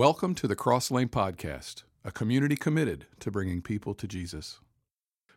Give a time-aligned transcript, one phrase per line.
[0.00, 4.58] Welcome to the Cross Lane Podcast, a community committed to bringing people to Jesus.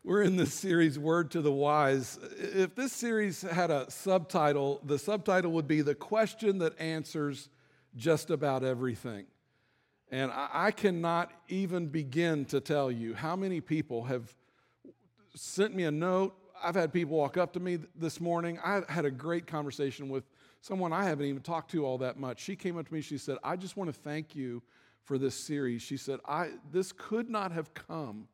[0.05, 2.17] We're in this series, Word to the Wise.
[2.37, 7.49] If this series had a subtitle, the subtitle would be The Question That Answers
[7.97, 9.25] Just About Everything.
[10.09, 14.33] And I cannot even begin to tell you how many people have
[15.35, 16.37] sent me a note.
[16.63, 18.59] I've had people walk up to me this morning.
[18.63, 20.23] I had a great conversation with
[20.63, 22.39] someone I haven't even talked to all that much.
[22.39, 24.63] She came up to me, she said, I just want to thank you
[25.03, 25.81] for this series.
[25.81, 28.29] She said, I, This could not have come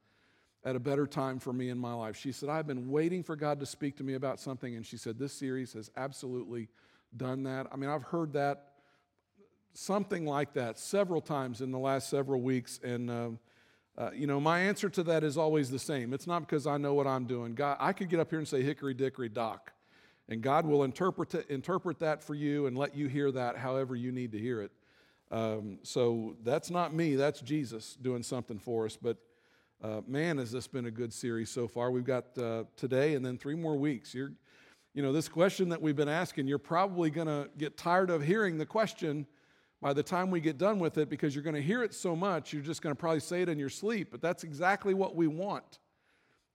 [0.64, 2.16] at a better time for me in my life.
[2.16, 4.76] She said, I've been waiting for God to speak to me about something.
[4.76, 6.70] And she said, This series has absolutely
[7.18, 7.66] done that.
[7.72, 8.74] I mean, I've heard that,
[9.74, 12.80] something like that, several times in the last several weeks.
[12.84, 13.30] And, uh,
[13.98, 16.14] uh, you know, my answer to that is always the same.
[16.14, 17.56] It's not because I know what I'm doing.
[17.56, 19.74] God, I could get up here and say, Hickory Dickory Dock.
[20.30, 24.12] And God will interpret, interpret that for you and let you hear that however you
[24.12, 24.72] need to hear it.
[25.32, 28.96] Um, so that's not me, that's Jesus doing something for us.
[28.96, 29.18] But
[29.84, 31.90] uh, man, has this been a good series so far.
[31.90, 34.14] We've got uh, today and then three more weeks.
[34.14, 34.32] You're,
[34.94, 38.22] you know, this question that we've been asking, you're probably going to get tired of
[38.22, 39.26] hearing the question
[39.82, 42.16] by the time we get done with it because you're going to hear it so
[42.16, 44.10] much, you're just going to probably say it in your sleep.
[44.12, 45.80] But that's exactly what we want.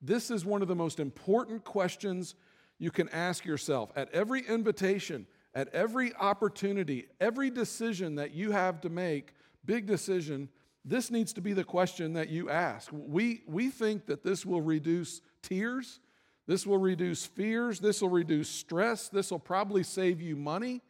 [0.01, 2.35] This is one of the most important questions
[2.79, 8.81] you can ask yourself at every invitation, at every opportunity, every decision that you have
[8.81, 9.33] to make,
[9.65, 10.49] big decision,
[10.83, 12.89] this needs to be the question that you ask.
[12.91, 15.99] We, we think that this will reduce tears,
[16.47, 20.81] this will reduce fears, this will reduce stress, this will probably save you money,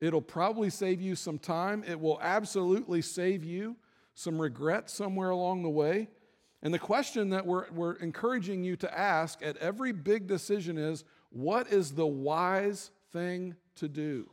[0.00, 3.76] it'll probably save you some time, it will absolutely save you
[4.14, 6.08] some regret somewhere along the way.
[6.62, 11.04] And the question that we're, we're encouraging you to ask at every big decision is
[11.30, 14.28] what is the wise thing to do?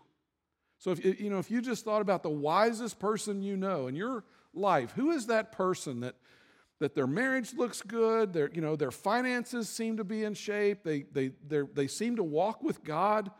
[0.79, 3.95] So if you know if you just thought about the wisest person you know in
[3.95, 4.23] your
[4.53, 6.15] life, who is that person that
[6.79, 10.83] that their marriage looks good, their you know their finances seem to be in shape,
[10.83, 11.31] they they
[11.73, 13.31] they seem to walk with God.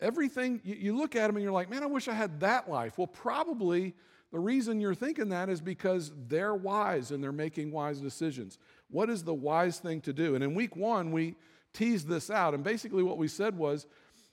[0.00, 2.68] Everything you, you look at them and you're like, man, I wish I had that
[2.68, 2.98] life.
[2.98, 3.94] Well, probably
[4.32, 8.58] the reason you're thinking that is because they're wise and they're making wise decisions.
[8.88, 10.34] What is the wise thing to do?
[10.34, 11.36] And in week one, we
[11.72, 12.54] teased this out.
[12.54, 13.86] And basically, what we said was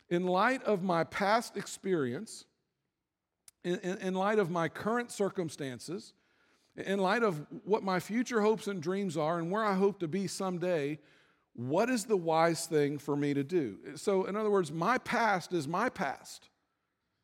[0.10, 2.46] in light of my past experience,
[3.64, 6.14] in, in, light of my current circumstances,
[6.76, 10.08] in light of what my future hopes and dreams are and where I hope to
[10.08, 11.00] be someday,
[11.54, 13.78] what is the wise thing for me to do?
[13.96, 16.50] So, in other words, my past is my past.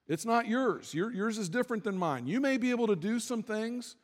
[0.08, 0.94] It's not yours.
[0.94, 2.28] Your, yours is different than mine.
[2.28, 3.96] You may be able to do some things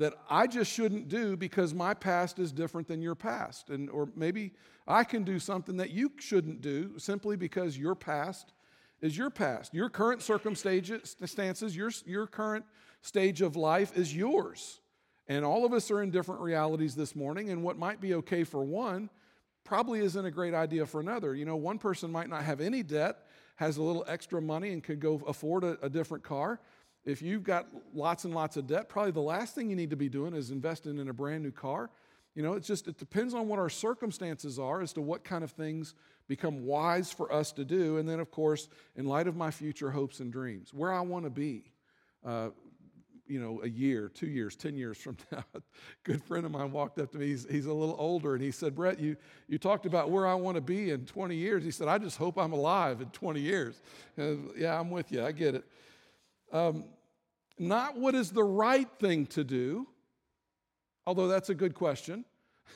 [0.00, 3.68] that I just shouldn't do because my past is different than your past.
[3.68, 4.54] And, or maybe
[4.88, 8.54] I can do something that you shouldn't do simply because your past
[9.02, 9.74] is your past.
[9.74, 12.64] Your current circumstances, your, your current
[13.02, 14.80] stage of life is yours.
[15.28, 18.42] And all of us are in different realities this morning, and what might be okay
[18.42, 19.10] for one
[19.64, 21.34] probably isn't a great idea for another.
[21.34, 24.82] You know, one person might not have any debt, has a little extra money, and
[24.82, 26.58] could go afford a, a different car.
[27.04, 29.96] If you've got lots and lots of debt, probably the last thing you need to
[29.96, 31.90] be doing is investing in a brand new car.
[32.34, 35.42] You know, it's just, it depends on what our circumstances are as to what kind
[35.42, 35.94] of things
[36.28, 37.98] become wise for us to do.
[37.98, 41.24] And then, of course, in light of my future hopes and dreams, where I want
[41.24, 41.72] to be,
[42.24, 42.50] uh,
[43.26, 45.44] you know, a year, two years, 10 years from now.
[45.54, 45.60] a
[46.04, 47.26] good friend of mine walked up to me.
[47.26, 49.16] He's, he's a little older, and he said, Brett, you,
[49.48, 51.64] you talked about where I want to be in 20 years.
[51.64, 53.80] He said, I just hope I'm alive in 20 years.
[54.16, 55.24] Yeah, I'm with you.
[55.24, 55.64] I get it.
[56.52, 56.84] Um,
[57.58, 59.86] not what is the right thing to do,
[61.06, 62.24] although that's a good question.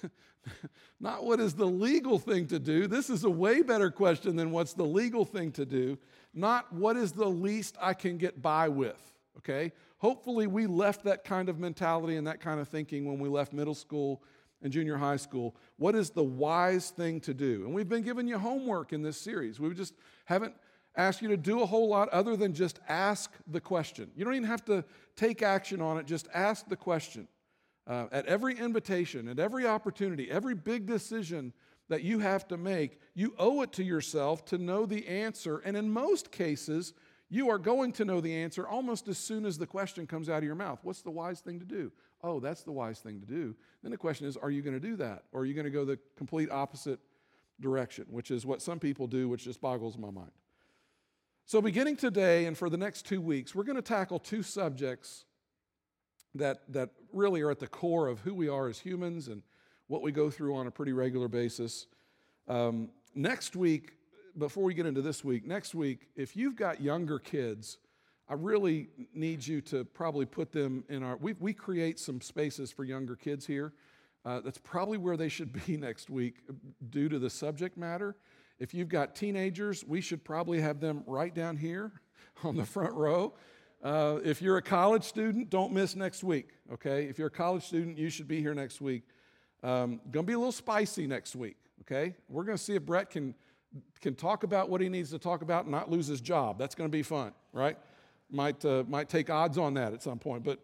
[1.00, 2.86] not what is the legal thing to do.
[2.86, 5.98] This is a way better question than what's the legal thing to do.
[6.34, 9.00] Not what is the least I can get by with,
[9.38, 9.72] okay?
[9.98, 13.52] Hopefully, we left that kind of mentality and that kind of thinking when we left
[13.52, 14.22] middle school
[14.62, 15.56] and junior high school.
[15.76, 17.64] What is the wise thing to do?
[17.64, 19.60] And we've been giving you homework in this series.
[19.60, 20.54] We just haven't
[20.96, 24.10] ask you to do a whole lot other than just ask the question.
[24.14, 24.84] You don't even have to
[25.16, 27.28] take action on it, just ask the question.
[27.86, 31.52] Uh, at every invitation, at every opportunity, every big decision
[31.88, 35.58] that you have to make, you owe it to yourself to know the answer.
[35.58, 36.94] And in most cases,
[37.28, 40.38] you are going to know the answer almost as soon as the question comes out
[40.38, 40.78] of your mouth.
[40.82, 41.92] What's the wise thing to do?
[42.22, 43.54] Oh, that's the wise thing to do.
[43.82, 45.24] Then the question is, are you going to do that?
[45.32, 47.00] Or are you going to go the complete opposite
[47.60, 50.30] direction, which is what some people do, which just boggles my mind.
[51.46, 55.26] So, beginning today and for the next two weeks, we're going to tackle two subjects
[56.34, 59.42] that, that really are at the core of who we are as humans and
[59.86, 61.86] what we go through on a pretty regular basis.
[62.48, 63.92] Um, next week,
[64.38, 67.76] before we get into this week, next week, if you've got younger kids,
[68.26, 71.18] I really need you to probably put them in our.
[71.18, 73.74] We, we create some spaces for younger kids here.
[74.24, 76.36] Uh, that's probably where they should be next week
[76.88, 78.16] due to the subject matter.
[78.64, 81.92] If you've got teenagers, we should probably have them right down here
[82.44, 83.34] on the front row.
[83.82, 87.04] Uh, if you're a college student, don't miss next week, okay?
[87.04, 89.02] If you're a college student, you should be here next week.
[89.62, 92.14] Um, gonna be a little spicy next week, okay?
[92.30, 93.34] We're gonna see if Brett can,
[94.00, 96.58] can talk about what he needs to talk about and not lose his job.
[96.58, 97.76] That's gonna be fun, right?
[98.30, 100.42] Might, uh, might take odds on that at some point.
[100.42, 100.58] But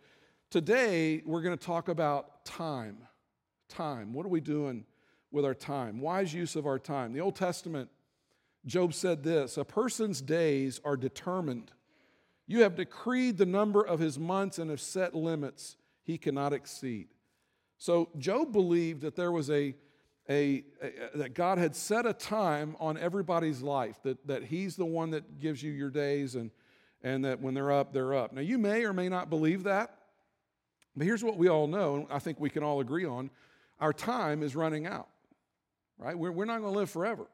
[0.49, 2.97] today, we're gonna talk about time.
[3.69, 4.15] Time.
[4.15, 4.87] What are we doing
[5.31, 6.01] with our time?
[6.01, 7.13] Wise use of our time.
[7.13, 7.91] The Old Testament,
[8.67, 11.73] Job said this A person's days are determined
[12.51, 17.07] you have decreed the number of his months and have set limits he cannot exceed.
[17.79, 19.77] So Job believed that there was a,
[20.29, 24.85] a, a, that God had set a time on everybody's life, that, that he's the
[24.85, 26.51] one that gives you your days and,
[27.05, 28.33] and that when they're up, they're up.
[28.33, 29.95] Now you may or may not believe that,
[30.97, 33.31] but here's what we all know, and I think we can all agree on.
[33.79, 35.07] Our time is running out,
[36.01, 36.19] right?
[36.19, 37.27] We're, we're not going to live forever.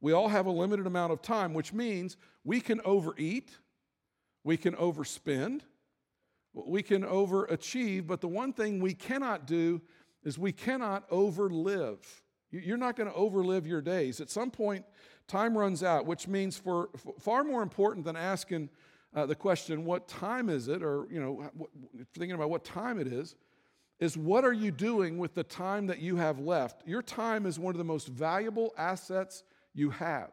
[0.00, 3.50] We all have a limited amount of time, which means we can overeat,
[4.42, 5.62] we can overspend,
[6.52, 9.80] we can overachieve, but the one thing we cannot do
[10.22, 11.98] is we cannot overlive.
[12.50, 14.20] You're not going to overlive your days.
[14.20, 14.84] At some point,
[15.26, 18.70] time runs out, which means for, far more important than asking
[19.14, 21.50] uh, the question, what time is it, or you know,
[22.14, 23.36] thinking about what time it is,
[24.00, 26.86] is what are you doing with the time that you have left?
[26.86, 30.30] Your time is one of the most valuable assets you have.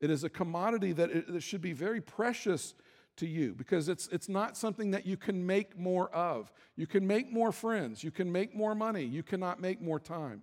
[0.00, 2.74] It is a commodity that, it, that should be very precious
[3.16, 6.50] to you because it's, it's not something that you can make more of.
[6.76, 10.42] You can make more friends, you can make more money, you cannot make more time.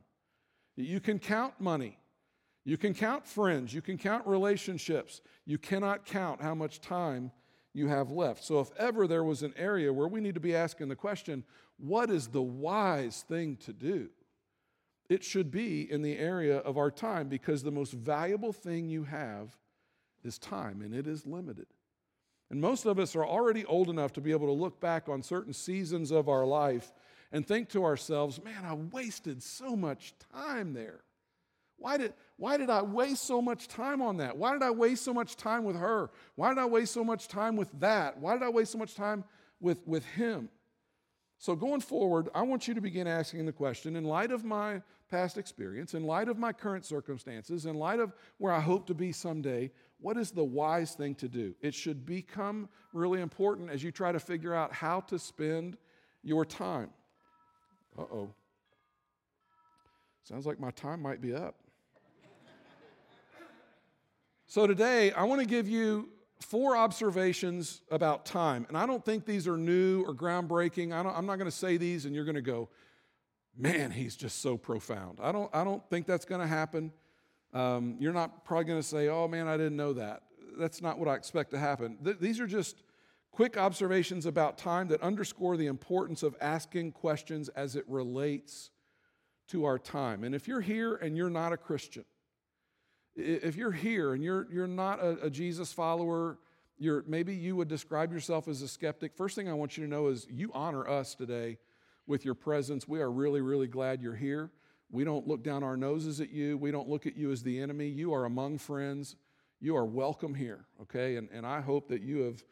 [0.75, 1.98] You can count money,
[2.63, 5.22] you can count friends, you can count relationships.
[5.45, 7.31] You cannot count how much time
[7.77, 8.44] you have left.
[8.44, 11.44] So, if ever there was an area where we need to be asking the question,
[11.77, 14.09] what is the wise thing to do?
[15.09, 19.03] It should be in the area of our time because the most valuable thing you
[19.03, 19.56] have
[20.24, 21.68] is time and it is limited.
[22.50, 25.21] And most of us are already old enough to be able to look back on
[25.21, 26.91] certain seasons of our life
[27.31, 31.01] and think to ourselves, man, I wasted so much time there.
[31.77, 34.38] Why did, why did I waste so much time on that?
[34.38, 36.12] Why did I waste so much time with her?
[36.36, 38.19] Why did I waste so much time with that?
[38.19, 39.24] Why did I waste so much time
[39.60, 40.50] with, with him?
[41.39, 44.81] So, going forward, I want you to begin asking the question in light of my
[45.10, 48.94] past experience, in light of my current circumstances, in light of where I hope to
[48.94, 51.56] be someday, what is the wise thing to do?
[51.62, 55.78] It should become really important as you try to figure out how to spend
[56.24, 56.89] your time.
[57.98, 58.30] Uh oh.
[60.24, 61.56] Sounds like my time might be up.
[64.47, 66.09] So, today I want to give you
[66.39, 68.65] four observations about time.
[68.69, 70.94] And I don't think these are new or groundbreaking.
[70.94, 72.69] I am not going to say these and you're going to go,
[73.57, 75.19] man, he's just so profound.
[75.21, 76.91] I don't, I don't think that's going to happen.
[77.53, 80.23] Um, you're not probably going to say, oh man, I didn't know that.
[80.57, 81.97] That's not what I expect to happen.
[82.03, 82.83] Th- these are just
[83.31, 88.69] quick observations about time that underscore the importance of asking questions as it relates
[89.50, 90.23] to our time.
[90.23, 92.05] And if you're here and you're not a Christian,
[93.17, 96.37] if you're here and you're, you're not a, a Jesus follower,
[96.77, 99.89] you're, maybe you would describe yourself as a skeptic, first thing I want you to
[99.89, 101.57] know is you honor us today
[102.05, 102.88] with your presence.
[102.88, 104.51] We are really, really glad you're here.
[104.91, 106.57] We don't look down our noses at you.
[106.57, 107.89] We don't look at you as the enemy.
[107.89, 109.15] You are among friends.
[109.59, 111.17] You are welcome here, okay?
[111.17, 112.43] And, and I hope that you have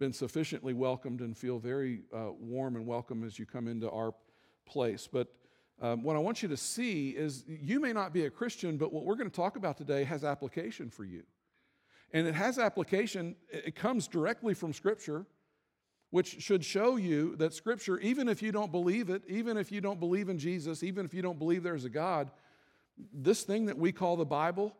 [0.00, 4.14] been sufficiently welcomed and feel very uh, warm and welcome as you come into our
[4.66, 5.06] place.
[5.10, 5.28] But
[5.80, 8.92] um, what I want you to see is you may not be a Christian, but
[8.92, 11.24] what we're going to talk about today has application for you.
[12.12, 15.26] And it has application, it comes directly from Scripture
[16.14, 19.80] which should show you that Scripture, even if you don't believe it, even if you
[19.80, 22.30] don't believe in Jesus, even if you don't believe there's a God,
[23.12, 24.76] this thing that we call the Bible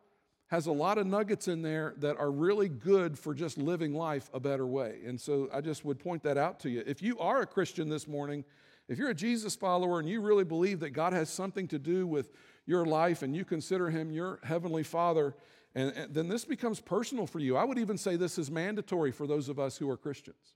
[0.46, 4.30] has a lot of nuggets in there that are really good for just living life
[4.32, 5.00] a better way.
[5.04, 6.84] And so I just would point that out to you.
[6.86, 8.44] If you are a Christian this morning,
[8.88, 12.06] if you're a Jesus follower and you really believe that God has something to do
[12.06, 12.30] with
[12.66, 15.34] your life and you consider Him your Heavenly Father,
[15.74, 17.56] and, and then this becomes personal for you.
[17.56, 20.54] I would even say this is mandatory for those of us who are Christians.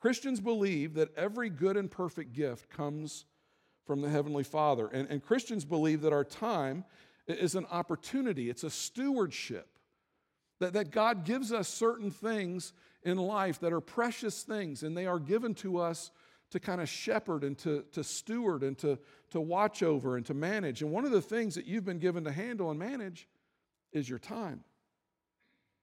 [0.00, 3.24] Christians believe that every good and perfect gift comes
[3.86, 4.88] from the Heavenly Father.
[4.88, 6.84] And, and Christians believe that our time
[7.26, 9.68] is an opportunity, it's a stewardship.
[10.58, 12.72] That, that God gives us certain things
[13.04, 16.12] in life that are precious things, and they are given to us
[16.52, 18.98] to kind of shepherd and to, to steward and to,
[19.30, 20.82] to watch over and to manage.
[20.82, 23.28] And one of the things that you've been given to handle and manage
[23.92, 24.64] is your time.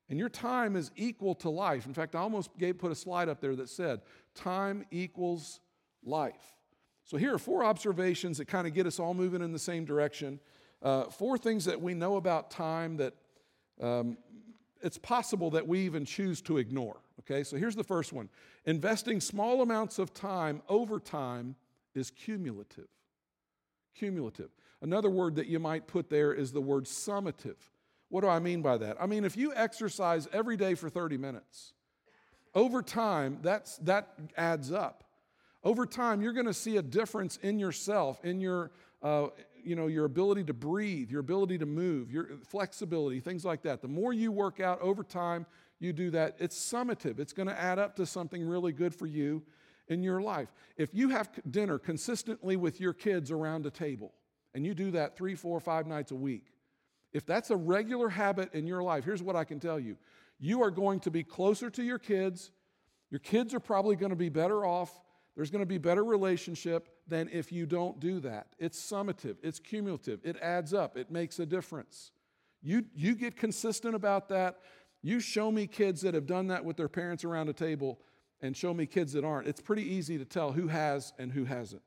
[0.09, 1.85] And your time is equal to life.
[1.85, 4.01] In fact, I almost gave, put a slide up there that said,
[4.33, 5.59] time equals
[6.03, 6.55] life.
[7.03, 9.85] So here are four observations that kind of get us all moving in the same
[9.85, 10.39] direction.
[10.81, 13.13] Uh, four things that we know about time that
[13.81, 14.17] um,
[14.81, 16.98] it's possible that we even choose to ignore.
[17.21, 18.29] Okay, so here's the first one
[18.65, 21.55] investing small amounts of time over time
[21.95, 22.88] is cumulative.
[23.95, 24.50] Cumulative.
[24.81, 27.57] Another word that you might put there is the word summative.
[28.09, 28.98] What do I mean by that?
[29.00, 31.74] I mean, if you exercise every day for 30 minutes,
[32.55, 35.03] over time, that's, that adds up.
[35.63, 38.71] Over time, you're going to see a difference in yourself, in your,
[39.03, 39.27] uh,
[39.63, 43.82] you know, your ability to breathe, your ability to move, your flexibility, things like that.
[43.82, 45.46] The more you work out over time,
[45.80, 47.20] you do that, it's summative.
[47.20, 49.44] It's going to add up to something really good for you
[49.88, 50.54] in your life.
[50.78, 54.13] If you have dinner consistently with your kids around a table,
[54.54, 56.48] and you do that three, four, five nights a week,
[57.12, 59.98] if that's a regular habit in your life, here's what I can tell you
[60.39, 62.51] you are going to be closer to your kids.
[63.10, 64.92] Your kids are probably going to be better off.
[65.39, 68.48] There's going to be better relationship than if you don't do that.
[68.58, 72.12] It's summative, it's cumulative, it adds up, it makes a difference.
[72.62, 74.60] You, you get consistent about that.
[75.01, 78.01] You show me kids that have done that with their parents around a table
[78.41, 79.48] and show me kids that aren't.
[79.48, 81.84] It's pretty easy to tell who has and who hasn't.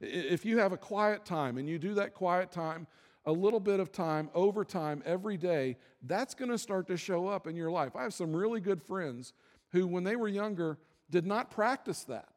[0.00, 2.86] If you have a quiet time and you do that quiet time
[3.26, 7.26] a little bit of time over time every day, that's going to start to show
[7.26, 7.96] up in your life.
[7.96, 9.32] I have some really good friends
[9.72, 10.78] who, when they were younger,
[11.10, 12.28] did not practice that.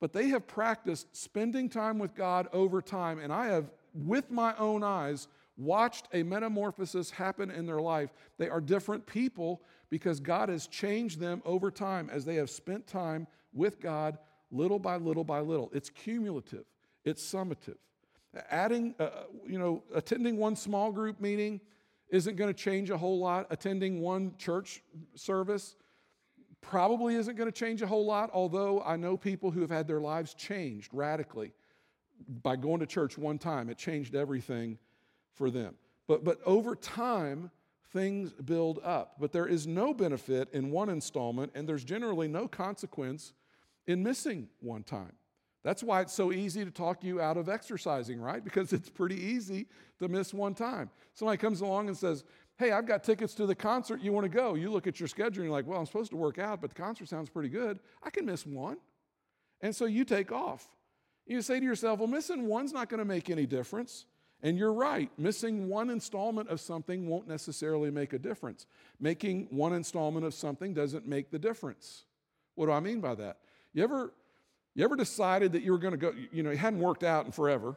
[0.00, 4.56] But they have practiced spending time with God over time, and I have, with my
[4.56, 8.14] own eyes, watched a metamorphosis happen in their life.
[8.38, 12.86] They are different people because God has changed them over time as they have spent
[12.86, 14.18] time with God
[14.50, 15.70] little by little by little.
[15.74, 16.64] It's cumulative,
[17.04, 17.76] it's summative.
[18.50, 19.10] Adding, uh,
[19.46, 21.60] you know, attending one small group meeting
[22.10, 23.46] isn't going to change a whole lot.
[23.50, 24.82] Attending one church
[25.14, 25.74] service
[26.60, 29.86] probably isn't going to change a whole lot, although I know people who have had
[29.86, 31.52] their lives changed radically
[32.42, 33.70] by going to church one time.
[33.70, 34.78] It changed everything
[35.34, 35.74] for them.
[36.06, 37.50] But, but over time,
[37.92, 39.16] things build up.
[39.18, 43.32] But there is no benefit in one installment, and there's generally no consequence
[43.86, 45.12] in missing one time.
[45.62, 48.42] That's why it's so easy to talk you out of exercising, right?
[48.50, 49.66] Because it's pretty easy
[49.98, 50.90] to miss one time.
[51.14, 52.24] Somebody comes along and says,
[52.60, 54.02] Hey, I've got tickets to the concert.
[54.02, 54.52] You want to go?
[54.52, 56.68] You look at your schedule and you're like, Well, I'm supposed to work out, but
[56.68, 57.78] the concert sounds pretty good.
[58.02, 58.76] I can miss one.
[59.62, 60.68] And so you take off.
[61.26, 64.04] You say to yourself, Well, missing one's not going to make any difference.
[64.42, 68.66] And you're right, missing one installment of something won't necessarily make a difference.
[69.00, 72.04] Making one installment of something doesn't make the difference.
[72.56, 73.38] What do I mean by that?
[73.72, 74.12] You ever
[74.74, 77.24] you ever decided that you were going to go, you know, it hadn't worked out
[77.24, 77.76] in forever.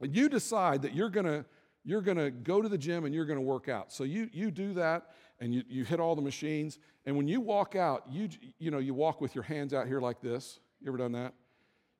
[0.00, 1.44] You decide that you're going to
[1.84, 3.92] you're going to go to the gym and you're going to work out.
[3.92, 5.10] So you you do that
[5.40, 6.78] and you, you hit all the machines.
[7.06, 10.00] And when you walk out, you you know, you walk with your hands out here
[10.00, 10.60] like this.
[10.80, 11.34] You ever done that?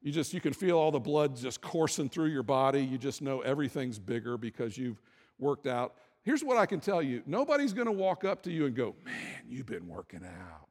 [0.01, 2.85] You just you can feel all the blood just coursing through your body.
[2.85, 5.01] You just know everything's bigger because you've
[5.39, 5.95] worked out.
[6.23, 7.23] Here's what I can tell you.
[7.27, 10.69] Nobody's going to walk up to you and go, "Man, you've been working out."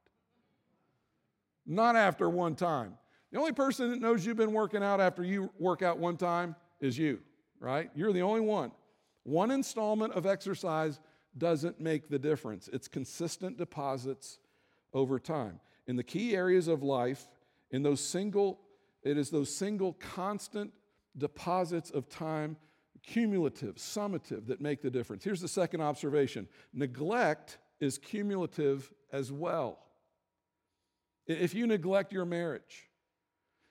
[1.66, 2.98] Not after one time.
[3.32, 6.56] The only person that knows you've been working out after you work out one time
[6.82, 7.20] is you,
[7.60, 7.90] right?
[7.96, 8.72] You're the only one.
[9.24, 11.00] One installment of exercise
[11.38, 12.70] doesn't make the difference.
[12.74, 14.40] It's consistent deposits
[14.94, 15.60] over time.
[15.88, 17.28] In the key areas of life,
[17.72, 18.60] in those single,
[19.04, 20.72] it is those single constant
[21.18, 22.58] deposits of time,
[23.04, 25.24] cumulative, summative, that make the difference.
[25.24, 29.80] Here's the second observation neglect is cumulative as well.
[31.28, 32.90] If you neglect your marriage,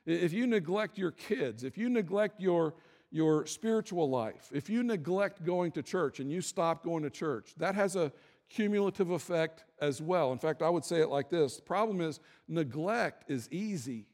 [0.06, 2.74] if you neglect your kids, if you neglect your,
[3.10, 7.52] your spiritual life, if you neglect going to church and you stop going to church,
[7.56, 8.12] that has a
[8.48, 10.32] cumulative effect as well.
[10.32, 14.06] In fact, I would say it like this the problem is neglect is easy,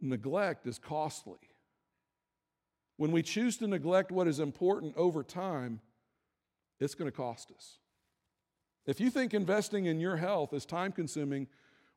[0.00, 1.38] neglect is costly.
[2.96, 5.80] When we choose to neglect what is important over time,
[6.80, 7.78] it's going to cost us.
[8.86, 11.46] If you think investing in your health is time consuming,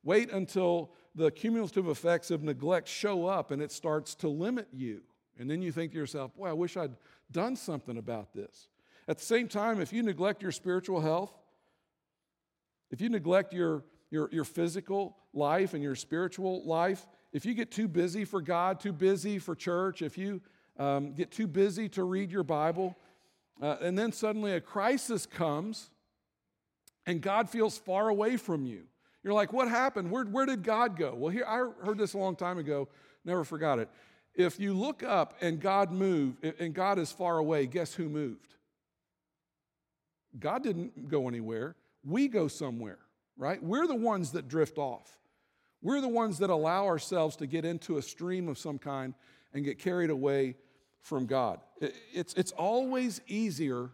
[0.04, 5.02] wait until the cumulative effects of neglect show up and it starts to limit you.
[5.40, 6.96] And then you think to yourself, boy, I wish I'd
[7.32, 8.68] done something about this.
[9.08, 11.34] At the same time, if you neglect your spiritual health,
[12.92, 17.72] if you neglect your, your, your physical life and your spiritual life, if you get
[17.72, 20.42] too busy for God, too busy for church, if you
[20.78, 22.96] um, get too busy to read your Bible,
[23.62, 25.90] uh, and then suddenly a crisis comes
[27.06, 28.84] and God feels far away from you.
[29.24, 30.12] You're like, what happened?
[30.12, 31.16] Where, where did God go?
[31.16, 32.90] Well, here, I heard this a long time ago,
[33.24, 33.90] never forgot it.
[34.36, 38.56] If you look up and God moved, and God is far away, guess who moved?
[40.40, 41.76] God didn't go anywhere.
[42.04, 43.00] We go somewhere,
[43.38, 43.64] right?
[43.64, 45.18] We're the ones that drift off.
[45.82, 49.14] We're the ones that allow ourselves to get into a stream of some kind
[49.54, 50.56] and get carried away
[51.02, 51.60] from God.
[52.14, 53.92] It's, it's always easier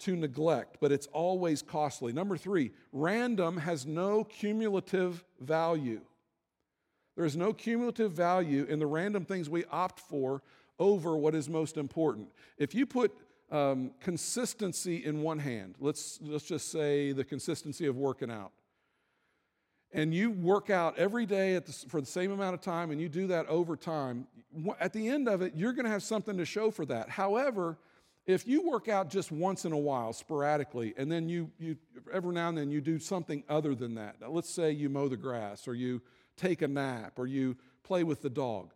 [0.00, 2.12] to neglect, but it's always costly.
[2.12, 6.00] Number three, random has no cumulative value.
[7.16, 10.42] There is no cumulative value in the random things we opt for
[10.78, 12.28] over what is most important.
[12.56, 13.12] If you put
[13.50, 18.52] um, consistency in one hand, let's, let's just say the consistency of working out,
[19.92, 23.08] and you work out every day the, for the same amount of time and you
[23.08, 24.26] do that over time,
[24.78, 27.08] at the end of it, you're going to have something to show for that.
[27.08, 27.76] However,
[28.30, 31.76] if you work out just once in a while, sporadically, and then you, you
[32.12, 35.08] every now and then you do something other than that, now, let's say you mow
[35.08, 36.00] the grass or you
[36.36, 38.72] take a nap or you play with the dog.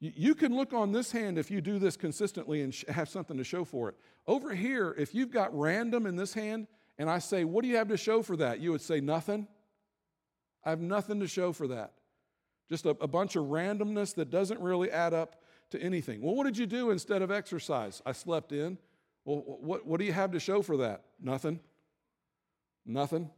[0.00, 3.44] You can look on this hand if you do this consistently and have something to
[3.44, 3.96] show for it.
[4.26, 6.66] Over here, if you've got random in this hand,
[6.98, 8.60] and I say, What do you have to show for that?
[8.60, 9.48] You would say, Nothing.
[10.64, 11.92] I have nothing to show for that.
[12.68, 15.36] Just a, a bunch of randomness that doesn't really add up
[15.70, 16.20] to anything.
[16.20, 18.02] Well, what did you do instead of exercise?
[18.04, 18.78] I slept in.
[19.24, 21.02] Well, what, what do you have to show for that?
[21.20, 21.60] Nothing.
[22.84, 23.30] Nothing.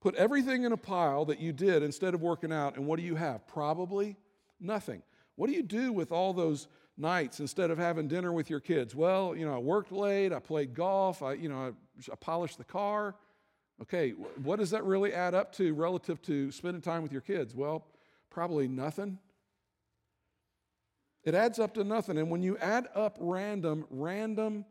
[0.00, 3.04] Put everything in a pile that you did instead of working out, and what do
[3.04, 3.46] you have?
[3.46, 4.16] Probably
[4.60, 5.02] nothing.
[5.36, 8.94] What do you do with all those nights instead of having dinner with your kids?
[8.94, 12.58] Well, you know, I worked late, I played golf, I, you know, I, I polished
[12.58, 13.16] the car.
[13.82, 17.54] Okay, what does that really add up to relative to spending time with your kids?
[17.54, 17.86] Well,
[18.30, 19.18] probably nothing.
[21.24, 22.18] It adds up to nothing.
[22.18, 24.64] And when you add up random, random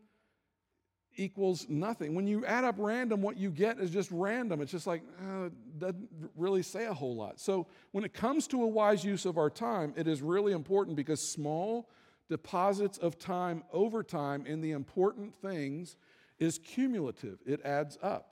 [1.15, 2.15] equals nothing.
[2.15, 4.61] When you add up random, what you get is just random.
[4.61, 7.39] It's just like, uh, doesn't really say a whole lot.
[7.39, 10.95] So when it comes to a wise use of our time, it is really important
[10.95, 11.89] because small
[12.29, 15.95] deposits of time over time in the important things
[16.39, 18.29] is cumulative, it adds up.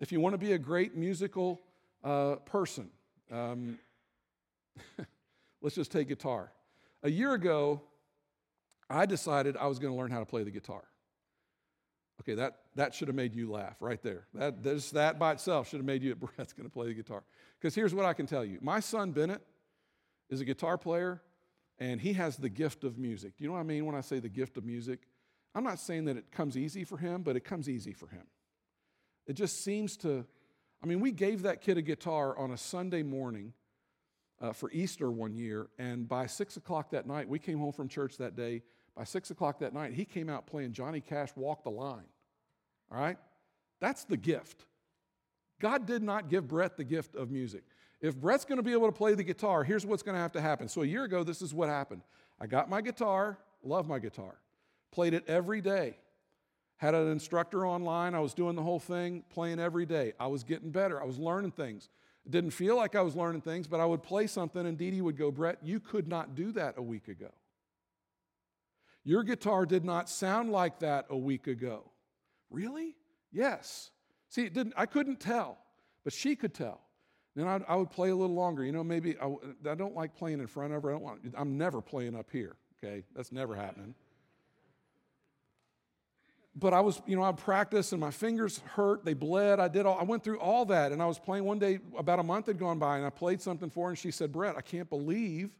[0.00, 1.60] If you want to be a great musical
[2.02, 2.90] uh, person,
[3.30, 3.78] um,
[5.62, 6.50] let's just take guitar.
[7.06, 7.82] A year ago,
[8.90, 10.82] I decided I was going to learn how to play the guitar.
[12.20, 14.26] Okay, that, that should have made you laugh right there.
[14.34, 17.22] That, this, that by itself should have made you, Brett's going to play the guitar.
[17.60, 19.40] Because here's what I can tell you my son Bennett
[20.30, 21.22] is a guitar player,
[21.78, 23.36] and he has the gift of music.
[23.36, 24.98] Do you know what I mean when I say the gift of music?
[25.54, 28.26] I'm not saying that it comes easy for him, but it comes easy for him.
[29.28, 30.26] It just seems to,
[30.82, 33.52] I mean, we gave that kid a guitar on a Sunday morning
[34.40, 37.88] uh, for Easter one year, and by six o'clock that night, we came home from
[37.88, 38.62] church that day
[38.96, 42.06] by six o'clock that night, he came out playing Johnny Cash Walk the Line.
[42.90, 43.18] All right?
[43.78, 44.64] That's the gift.
[45.60, 47.64] God did not give Brett the gift of music.
[48.00, 50.32] If Brett's going to be able to play the guitar, here's what's going to have
[50.32, 50.68] to happen.
[50.68, 52.02] So a year ago, this is what happened.
[52.40, 54.40] I got my guitar, love my guitar,
[54.92, 55.98] played it every day.
[56.78, 58.14] Had an instructor online.
[58.14, 60.12] I was doing the whole thing, playing every day.
[60.20, 61.00] I was getting better.
[61.00, 61.88] I was learning things.
[62.26, 64.90] It didn't feel like I was learning things, but I would play something, and Dee
[64.90, 67.30] Dee would go, Brett, you could not do that a week ago.
[69.04, 71.84] Your guitar did not sound like that a week ago.
[72.50, 72.96] Really?
[73.30, 73.92] Yes.
[74.28, 75.58] See, it didn't, I couldn't tell,
[76.02, 76.80] but she could tell.
[77.36, 78.64] Then I'd, I would play a little longer.
[78.64, 79.32] You know, maybe I,
[79.70, 80.90] I don't like playing in front of her.
[80.90, 83.04] I don't want, I'm never playing up here, okay?
[83.14, 83.94] That's never happening.
[86.58, 89.04] But I was, you know, I practiced and my fingers hurt.
[89.04, 89.60] They bled.
[89.60, 90.90] I did all, I went through all that.
[90.90, 93.42] And I was playing one day, about a month had gone by, and I played
[93.42, 95.50] something for her, and she said, Brett, I can't believe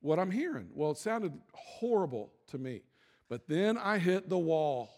[0.00, 0.68] what I'm hearing.
[0.74, 2.82] Well, it sounded horrible to me.
[3.30, 4.90] But then I hit the wall.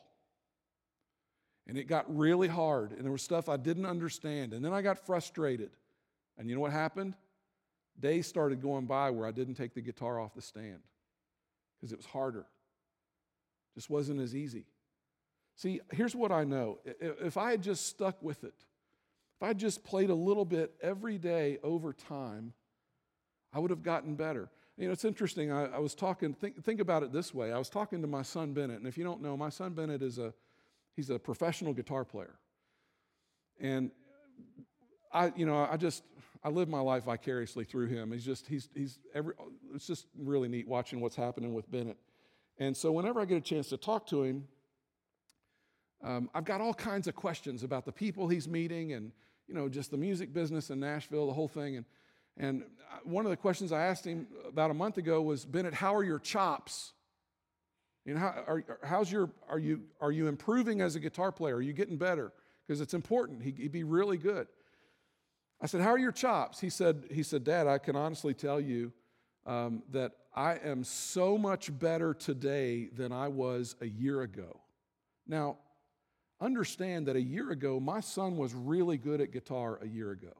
[1.68, 2.90] And it got really hard.
[2.90, 4.52] And there was stuff I didn't understand.
[4.52, 5.70] And then I got frustrated.
[6.36, 7.14] And you know what happened?
[8.00, 10.80] Days started going by where I didn't take the guitar off the stand
[11.76, 12.46] because it was harder.
[13.76, 14.64] Just wasn't as easy.
[15.60, 16.78] See, here's what I know.
[16.86, 18.54] If I had just stuck with it,
[19.36, 22.54] if I had just played a little bit every day over time,
[23.52, 24.48] I would have gotten better.
[24.78, 25.52] You know, it's interesting.
[25.52, 27.52] I, I was talking, think, think about it this way.
[27.52, 30.00] I was talking to my son Bennett, and if you don't know, my son Bennett
[30.00, 30.32] is a,
[30.96, 32.38] he's a professional guitar player.
[33.60, 33.90] And
[35.12, 36.04] I, you know, I just,
[36.42, 38.12] I live my life vicariously through him.
[38.12, 39.34] He's just, he's, he's every,
[39.74, 41.98] it's just really neat watching what's happening with Bennett.
[42.56, 44.48] And so whenever I get a chance to talk to him,
[46.02, 49.12] um, I've got all kinds of questions about the people he's meeting and,
[49.46, 51.76] you know, just the music business in Nashville, the whole thing.
[51.76, 51.84] And
[52.36, 52.64] and
[53.04, 56.02] one of the questions I asked him about a month ago was, Bennett, how are
[56.02, 56.92] your chops?
[58.04, 61.56] You know, how, are, how's your, are, you, are you improving as a guitar player?
[61.56, 62.32] Are you getting better?
[62.66, 63.42] Because it's important.
[63.42, 64.46] He, would be really good.
[65.60, 66.60] I said, How are your chops?
[66.60, 68.92] He said, he said Dad, I can honestly tell you
[69.44, 74.60] um, that I am so much better today than I was a year ago.
[75.26, 75.58] Now,
[76.40, 80.32] understand that a year ago, my son was really good at guitar a year ago.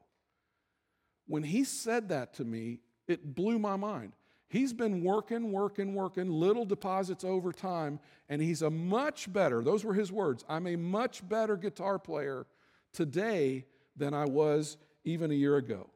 [1.27, 4.13] When he said that to me, it blew my mind.
[4.49, 9.85] He's been working, working, working, little deposits over time, and he's a much better, those
[9.85, 12.45] were his words, I'm a much better guitar player
[12.91, 15.89] today than I was even a year ago.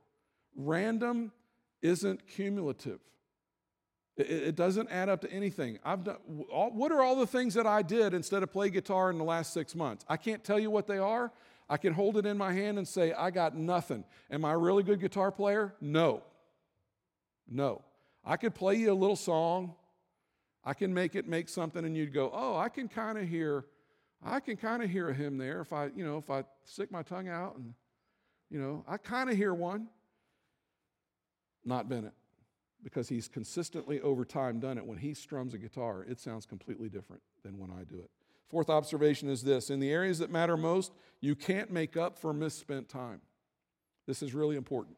[0.55, 1.33] Random
[1.81, 3.01] isn't cumulative.
[4.17, 5.77] It, doesn't add up to anything.
[5.83, 9.17] I've done, what are all the things that I did instead of play guitar in
[9.17, 10.05] the last six months?
[10.07, 11.33] I can't tell you what they are.
[11.69, 14.05] I can hold it in my hand and say, I got nothing.
[14.31, 15.73] Am I a really good guitar player?
[15.81, 16.23] No.
[17.49, 17.81] No.
[18.23, 19.75] I could play you a little song.
[20.63, 23.65] I can make it make something, and you'd go, Oh, I can kind of hear,
[24.23, 26.89] I can kind of hear a hymn there if I, you know, if I stick
[26.89, 27.73] my tongue out and,
[28.49, 29.87] you know, I kind of hear one.
[31.65, 32.13] Not Bennett
[32.85, 34.85] because he's consistently over time done it.
[34.85, 38.11] When he strums a guitar, it sounds completely different than when I do it.
[38.47, 42.31] Fourth observation is this in the areas that matter most, you can't make up for
[42.31, 43.21] misspent time.
[44.05, 44.97] This is really important.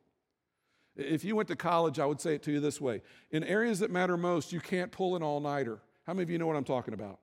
[0.97, 3.79] If you went to college, I would say it to you this way In areas
[3.79, 5.79] that matter most, you can't pull an all nighter.
[6.05, 7.19] How many of you know what I'm talking about?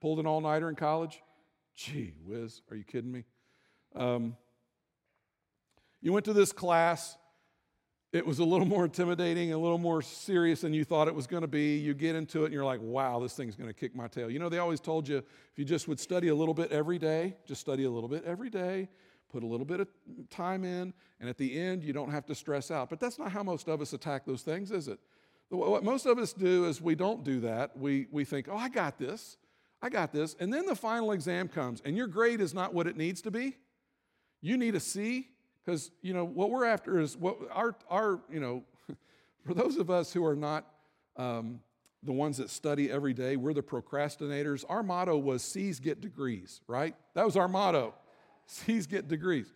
[0.00, 1.20] Pulled an all nighter in college?
[1.74, 3.24] Gee whiz, are you kidding me?
[3.96, 4.36] Um,
[6.00, 7.16] you went to this class,
[8.12, 11.26] it was a little more intimidating, a little more serious than you thought it was
[11.26, 11.76] going to be.
[11.76, 14.30] You get into it and you're like, wow, this thing's going to kick my tail.
[14.30, 16.98] You know, they always told you if you just would study a little bit every
[16.98, 18.88] day, just study a little bit every day,
[19.30, 19.88] put a little bit of
[20.30, 22.88] time in, and at the end, you don't have to stress out.
[22.88, 24.98] But that's not how most of us attack those things, is it?
[25.48, 27.76] What most of us do is we don't do that.
[27.76, 29.36] We, we think, oh, I got this.
[29.82, 30.34] I got this.
[30.40, 33.30] And then the final exam comes, and your grade is not what it needs to
[33.30, 33.56] be.
[34.40, 35.28] You need a C,
[35.66, 38.62] because, you know, what we're after is what our, our you know,
[39.44, 40.64] for those of us who are not
[41.16, 41.60] um,
[42.04, 44.64] the ones that study every day, we're the procrastinators.
[44.68, 46.94] Our motto was C's get degrees, right?
[47.14, 47.94] That was our motto
[48.46, 49.52] C's get degrees.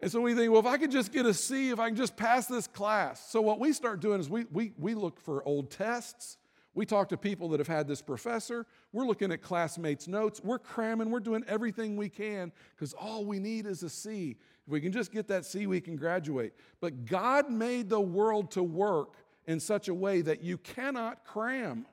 [0.00, 1.96] And so we think, well, if I could just get a C, if I can
[1.96, 3.28] just pass this class.
[3.30, 6.36] So what we start doing is we, we, we look for old tests.
[6.74, 8.66] We talk to people that have had this professor.
[8.92, 10.40] We're looking at classmates' notes.
[10.44, 11.10] We're cramming.
[11.10, 14.36] We're doing everything we can because all we need is a C.
[14.66, 16.54] If we can just get that C, we can graduate.
[16.80, 19.14] But God made the world to work
[19.46, 21.86] in such a way that you cannot cram.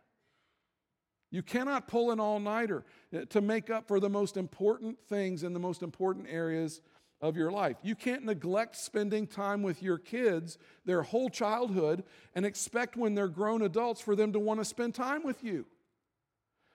[1.32, 5.44] You cannot pull an all nighter eh, to make up for the most important things
[5.44, 6.82] in the most important areas
[7.22, 7.78] of your life.
[7.84, 12.04] You can't neglect spending time with your kids their whole childhood
[12.36, 15.66] and expect when they're grown adults for them to want to spend time with you.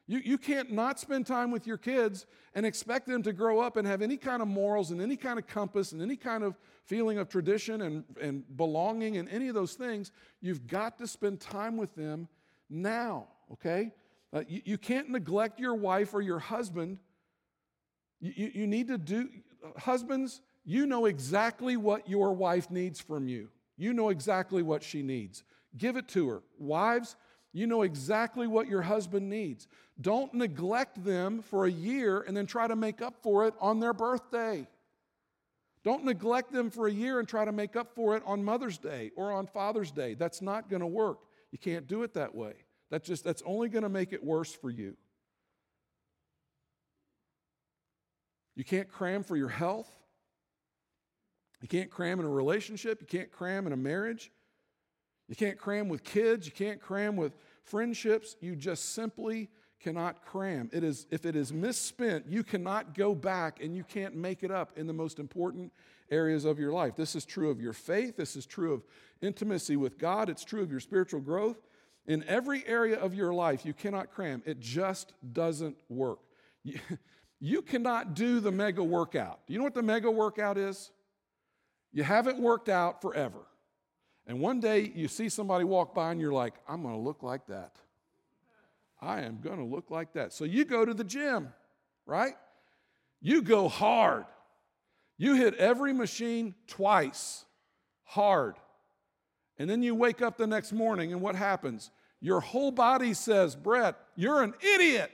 [0.08, 3.76] You, you can't not spend time with your kids and expect them to grow up
[3.76, 6.56] and have any kind of morals and any kind of compass and any kind of
[6.84, 10.12] feeling of tradition and, and belonging and any of those things.
[10.40, 12.28] You've got to spend time with them
[12.70, 13.92] now, okay?
[14.32, 16.98] Uh, you, you, can't neglect your wife or your husband.
[18.20, 19.28] You, you, you need to do,
[19.76, 23.48] husbands, you know exactly what your wife needs from you.
[23.76, 25.42] You know exactly what she needs.
[25.76, 26.42] Give it to her.
[26.58, 27.16] Wives,
[27.56, 29.66] you know exactly what your husband needs.
[30.00, 33.80] Don't neglect them for a year and then try to make up for it on
[33.80, 34.66] their birthday.
[35.82, 38.76] Don't neglect them for a year and try to make up for it on Mother's
[38.76, 40.14] Day or on Father's Day.
[40.14, 41.18] That's not going to work.
[41.50, 42.54] You can't do it that way.
[42.90, 44.96] That's just that's only going to make it worse for you.
[48.54, 49.88] You can't cram for your health.
[51.62, 53.00] You can't cram in a relationship.
[53.00, 54.30] You can't cram in a marriage.
[55.28, 56.46] You can't cram with kids.
[56.46, 57.32] You can't cram with
[57.66, 58.36] friendships.
[58.40, 59.50] You just simply
[59.80, 60.70] cannot cram.
[60.72, 64.50] It is, if it is misspent, you cannot go back and you can't make it
[64.50, 65.72] up in the most important
[66.10, 66.96] areas of your life.
[66.96, 68.16] This is true of your faith.
[68.16, 68.84] This is true of
[69.20, 70.28] intimacy with God.
[70.28, 71.58] It's true of your spiritual growth.
[72.06, 74.42] In every area of your life, you cannot cram.
[74.46, 76.20] It just doesn't work.
[76.62, 76.78] You,
[77.40, 79.40] you cannot do the mega workout.
[79.46, 80.90] Do you know what the mega workout is?
[81.92, 83.40] You haven't worked out forever.
[84.26, 87.22] And one day you see somebody walk by and you're like, I'm going to look
[87.22, 87.76] like that.
[89.00, 90.32] I am going to look like that.
[90.32, 91.52] So you go to the gym,
[92.06, 92.34] right?
[93.20, 94.24] You go hard.
[95.18, 97.44] You hit every machine twice,
[98.04, 98.56] hard.
[99.58, 101.90] And then you wake up the next morning, and what happens?
[102.20, 105.10] Your whole body says, Brett, you're an idiot.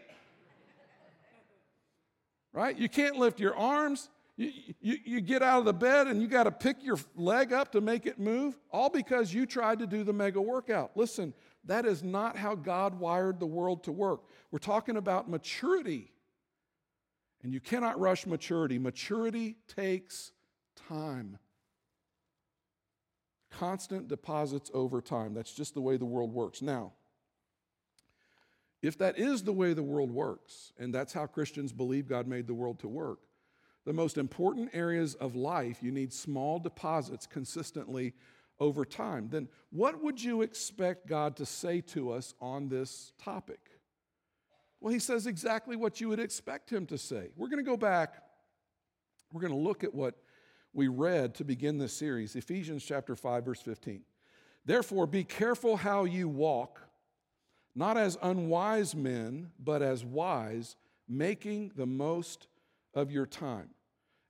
[2.52, 2.76] right?
[2.76, 4.08] You can't lift your arms.
[4.42, 7.52] You, you, you get out of the bed and you got to pick your leg
[7.52, 10.96] up to make it move, all because you tried to do the mega workout.
[10.96, 11.32] Listen,
[11.64, 14.22] that is not how God wired the world to work.
[14.50, 16.12] We're talking about maturity.
[17.44, 18.78] And you cannot rush maturity.
[18.78, 20.32] Maturity takes
[20.88, 21.38] time.
[23.50, 25.34] Constant deposits over time.
[25.34, 26.62] That's just the way the world works.
[26.62, 26.94] Now,
[28.80, 32.48] if that is the way the world works, and that's how Christians believe God made
[32.48, 33.20] the world to work,
[33.84, 38.14] the most important areas of life, you need small deposits consistently
[38.60, 43.58] over time, then what would you expect God to say to us on this topic?
[44.80, 47.30] Well, he says exactly what you would expect him to say.
[47.36, 48.22] We're going to go back,
[49.32, 50.16] we're going to look at what
[50.72, 54.02] we read to begin this series Ephesians chapter 5, verse 15.
[54.64, 56.80] Therefore, be careful how you walk,
[57.74, 60.76] not as unwise men, but as wise,
[61.08, 62.46] making the most
[62.94, 63.70] of your time.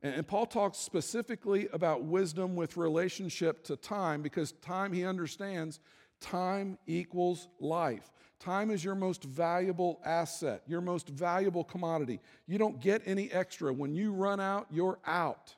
[0.02, 5.78] And Paul talks specifically about wisdom with relationship to time because time, he understands,
[6.20, 8.10] time equals life.
[8.40, 12.18] Time is your most valuable asset, your most valuable commodity.
[12.48, 13.72] You don't get any extra.
[13.72, 15.54] When you run out, you're out.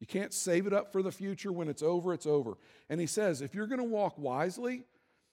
[0.00, 1.52] You can't save it up for the future.
[1.52, 2.56] When it's over, it's over.
[2.88, 4.84] And he says, if you're going to walk wisely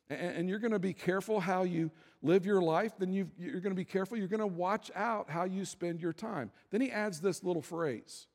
[0.09, 1.91] and you're going to be careful how you
[2.25, 4.17] live your life, then you are going to be careful.
[4.17, 6.51] You're going to watch out how you spend your time.
[6.71, 8.27] Then he adds this little phrase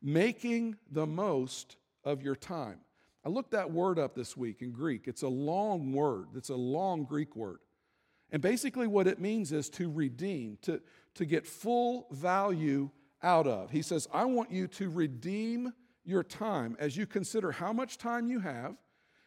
[0.00, 2.78] making the most of your time.
[3.24, 5.08] I looked that word up this week in Greek.
[5.08, 7.58] It's a long word, it's a long Greek word.
[8.30, 10.80] And basically, what it means is to redeem, to,
[11.14, 12.90] to get full value
[13.22, 13.70] out of.
[13.70, 15.72] He says, I want you to redeem
[16.04, 18.76] your time as you consider how much time you have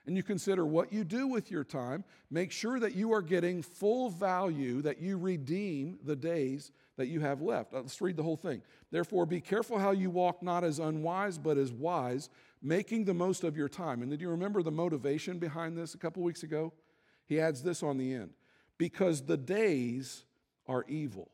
[0.05, 2.03] and you consider what you do with your time.
[2.29, 7.19] Make sure that you are getting full value, that you redeem the days that you
[7.19, 7.73] have left.
[7.73, 8.61] Uh, let's read the whole thing.
[8.91, 12.29] Therefore, be careful how you walk, not as unwise, but as wise,
[12.61, 14.01] making the most of your time.
[14.01, 16.73] And did you remember the motivation behind this a couple weeks ago?
[17.27, 18.31] He adds this on the end
[18.77, 20.25] because the days
[20.67, 21.29] are evil.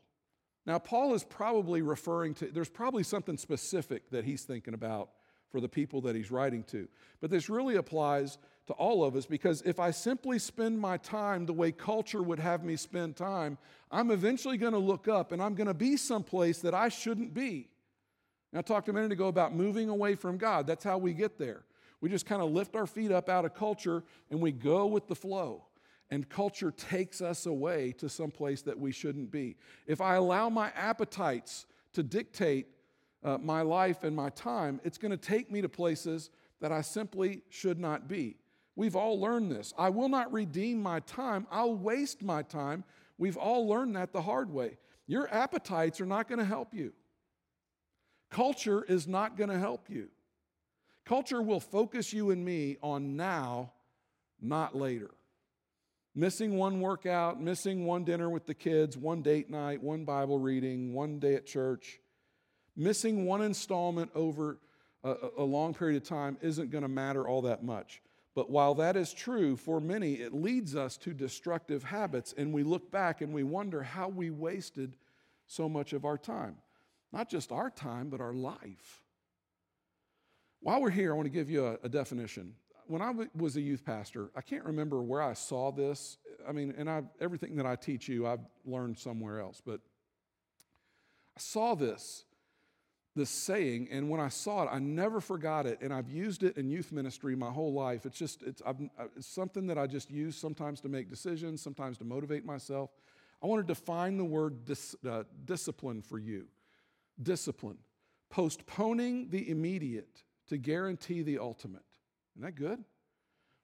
[0.65, 5.09] Now, Paul is probably referring to, there's probably something specific that he's thinking about
[5.49, 6.87] for the people that he's writing to.
[7.21, 11.45] But this really applies to all of us because if I simply spend my time
[11.45, 13.57] the way culture would have me spend time,
[13.89, 17.33] I'm eventually going to look up and I'm going to be someplace that I shouldn't
[17.33, 17.69] be.
[18.51, 20.67] And I talked a minute ago about moving away from God.
[20.67, 21.63] That's how we get there.
[22.01, 25.07] We just kind of lift our feet up out of culture and we go with
[25.07, 25.63] the flow
[26.09, 29.55] and culture takes us away to someplace that we shouldn't be.
[29.87, 32.67] If I allow my appetites to dictate
[33.23, 36.81] uh, my life and my time, it's going to take me to places that I
[36.81, 38.37] simply should not be.
[38.77, 39.73] We've all learned this.
[39.75, 42.85] I will not redeem my time, I'll waste my time.
[43.17, 44.77] We've all learned that the hard way.
[45.07, 46.93] Your appetites are not going to help you.
[48.29, 50.09] Culture is not going to help you.
[51.05, 53.71] Culture will focus you and me on now,
[54.39, 55.09] not later.
[56.13, 60.93] Missing one workout, missing one dinner with the kids, one date night, one Bible reading,
[60.93, 61.99] one day at church,
[62.75, 64.59] missing one installment over
[65.03, 68.01] a, a long period of time isn't going to matter all that much.
[68.37, 72.61] But while that is true for many, it leads us to destructive habits, and we
[72.61, 74.95] look back and we wonder how we wasted
[75.47, 76.57] so much of our time.
[77.11, 79.01] Not just our time, but our life.
[80.59, 82.53] While we're here, I want to give you a, a definition
[82.85, 86.19] when I was a youth pastor, I can't remember where I saw this.
[86.47, 89.63] I mean, and I, everything that I teach you, I've learned somewhere else.
[89.65, 89.81] But
[91.35, 92.23] I saw this,
[93.17, 95.79] this saying, and when I saw it, I never forgot it.
[95.81, 98.05] And I've used it in youth ministry my whole life.
[98.05, 98.61] It's just, it's,
[99.17, 102.91] it's something that I just use sometimes to make decisions, sometimes to motivate myself.
[103.43, 106.45] I want to define the word dis, uh, discipline for you.
[107.21, 107.77] Discipline.
[108.29, 111.83] Postponing the immediate to guarantee the ultimate.
[112.35, 112.83] Isn't that good?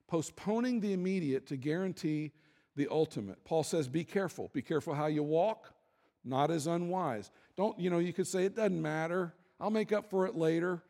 [0.08, 2.32] Postponing the immediate to guarantee
[2.76, 3.44] the ultimate.
[3.44, 4.50] Paul says, Be careful.
[4.52, 5.72] Be careful how you walk,
[6.24, 7.30] not as unwise.
[7.56, 9.32] Don't, you know, you could say, It doesn't matter.
[9.60, 10.82] I'll make up for it later.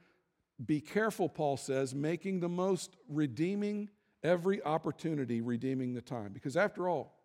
[0.64, 3.90] Be careful, Paul says, making the most redeeming
[4.22, 6.32] every opportunity, redeeming the time.
[6.32, 7.18] Because after all,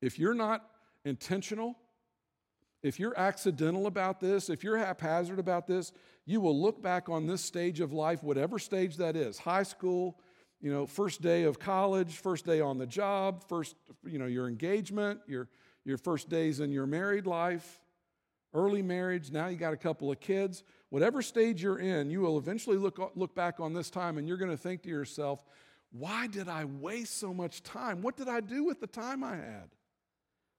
[0.00, 0.64] if you're not
[1.04, 1.76] intentional,
[2.82, 5.92] if you're accidental about this, if you're haphazard about this,
[6.26, 10.18] you will look back on this stage of life, whatever stage that is high school,
[10.60, 14.48] you know, first day of college, first day on the job, first, you know, your
[14.48, 15.48] engagement, your,
[15.84, 17.80] your first days in your married life,
[18.54, 20.62] early marriage, now you got a couple of kids.
[20.90, 24.36] Whatever stage you're in, you will eventually look, look back on this time and you're
[24.36, 25.44] going to think to yourself,
[25.90, 28.02] why did I waste so much time?
[28.02, 29.68] What did I do with the time I had?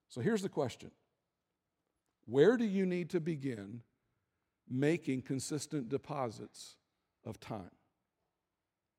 [0.09, 0.91] So here's the question
[2.25, 3.81] where do you need to begin
[4.69, 6.75] making consistent deposits
[7.25, 7.71] of time?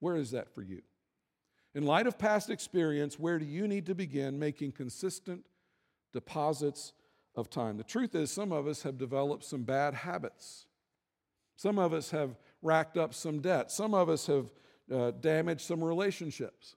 [0.01, 0.83] Where is that for you?
[1.75, 5.45] In light of past experience, where do you need to begin making consistent
[6.13, 6.93] deposits
[7.37, 7.77] of time?
[7.77, 10.67] The truth is, some of us have developed some bad habits.
[11.57, 13.71] Some of us have racked up some debt.
[13.71, 14.53] Some of us have
[14.93, 16.77] uh, damaged some relationships.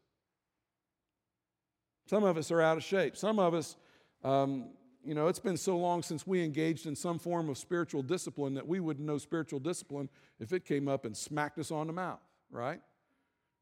[2.08, 3.18] Some of us are out of shape.
[3.18, 3.78] Some of us
[4.24, 4.70] Um,
[5.06, 8.56] you know, it's been so long since we engaged in some form of spiritual discipline
[8.56, 11.94] that we wouldn't know spiritual discipline if it came up and smacked us on the
[11.94, 12.82] mouth, right?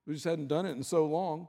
[0.07, 1.47] We just hadn't done it in so long.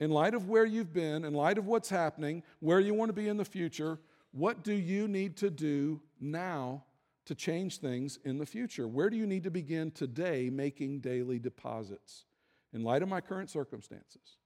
[0.00, 3.12] In light of where you've been, in light of what's happening, where you want to
[3.12, 3.98] be in the future,
[4.34, 6.82] what do you need to do now
[7.26, 8.88] to change things in the future?
[8.88, 12.24] Where do you need to begin today making daily deposits?
[12.72, 14.38] In light of my current circumstances,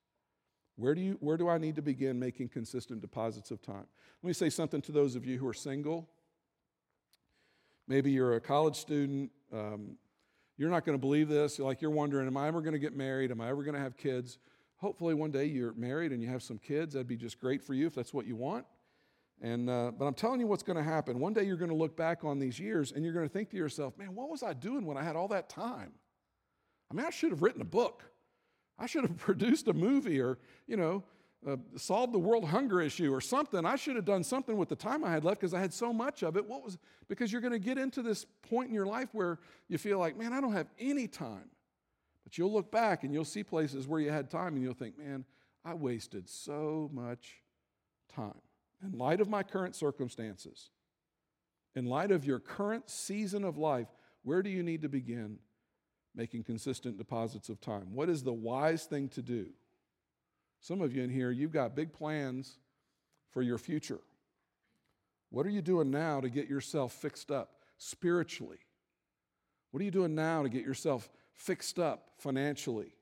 [0.76, 3.86] where do, you, where do I need to begin making consistent deposits of time?
[4.22, 6.06] Let me say something to those of you who are single.
[7.86, 9.30] Maybe you're a college student.
[9.50, 9.96] Um,
[10.58, 11.58] you're not going to believe this.
[11.58, 13.30] Like you're wondering, am I ever going to get married?
[13.30, 14.36] Am I ever going to have kids?
[14.76, 16.92] Hopefully, one day you're married and you have some kids.
[16.92, 18.66] That'd be just great for you if that's what you want.
[19.40, 21.20] And, uh, but I'm telling you what's going to happen.
[21.20, 23.50] One day you're going to look back on these years and you're going to think
[23.50, 25.92] to yourself, man, what was I doing when I had all that time?
[26.90, 28.04] I mean, I should have written a book.
[28.78, 31.04] I should have produced a movie or, you know,
[31.46, 33.64] uh, solved the world hunger issue or something.
[33.64, 35.92] I should have done something with the time I had left because I had so
[35.92, 36.44] much of it.
[36.44, 39.78] What was, because you're going to get into this point in your life where you
[39.78, 41.48] feel like, man, I don't have any time.
[42.24, 44.98] But you'll look back and you'll see places where you had time and you'll think,
[44.98, 45.24] man,
[45.64, 47.36] I wasted so much
[48.12, 48.40] time
[48.82, 50.70] in light of my current circumstances,
[51.74, 53.88] in light of your current season of life,
[54.22, 55.38] where do you need to begin
[56.14, 57.92] making consistent deposits of time?
[57.92, 59.46] What is the wise thing to do?
[60.60, 62.58] Some of you in here, you've got big plans
[63.30, 64.00] for your future.
[65.30, 68.58] What are you doing now to get yourself fixed up spiritually?
[69.70, 72.94] What are you doing now to get yourself fixed up financially,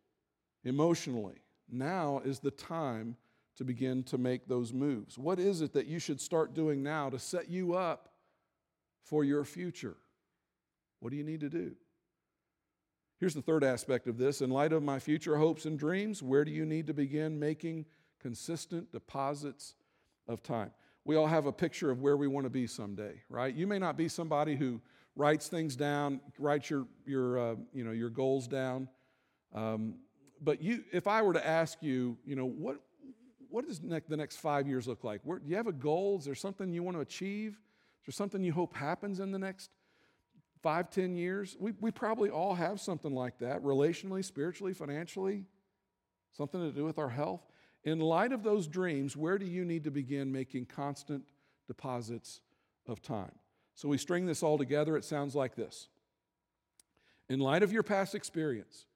[0.65, 1.43] emotionally?
[1.71, 3.17] Now is the time
[3.57, 5.19] to begin to make those moves?
[5.19, 8.11] What is it that you should start doing now to set you up
[9.03, 9.97] for your future?
[11.01, 11.73] What do you need to do?
[13.19, 14.43] Here's the third aspect of this.
[14.43, 17.87] In light of my future hopes and dreams, where do you need to begin making
[18.21, 19.75] consistent deposits
[20.29, 20.71] of time?
[21.05, 23.55] We all have a picture of where we want to be someday, right?
[23.55, 24.83] You may not be somebody who
[25.15, 28.89] writes things down, writes your, your, uh, you know, your goals down.
[29.55, 29.95] Um,
[30.43, 32.81] but you, if I were to ask you, you know, what,
[33.51, 35.21] what does ne- the next five years look like?
[35.25, 36.19] Where, do you have a goal?
[36.19, 37.53] Is there something you want to achieve?
[37.53, 39.71] Is there something you hope happens in the next
[40.63, 41.57] five, ten years?
[41.59, 45.45] We, we probably all have something like that, relationally, spiritually, financially,
[46.33, 47.43] something to do with our health.
[47.85, 51.25] In light of those dreams, where do you need to begin making constant
[51.67, 52.41] deposits
[52.87, 53.33] of time?
[53.75, 54.97] So we string this all together.
[54.97, 55.89] It sounds like this
[57.29, 58.87] In light of your past experience,